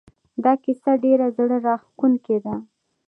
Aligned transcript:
دا 0.43 0.53
کیسه 0.63 0.91
ډېره 1.03 1.27
زړه 1.37 1.57
راښکونکې 1.65 2.37
ده 2.45 2.55